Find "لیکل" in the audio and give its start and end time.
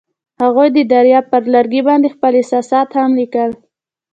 3.19-3.51